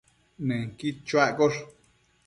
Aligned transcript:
Nënquid 0.51 0.97
chuaccosh 1.07 1.61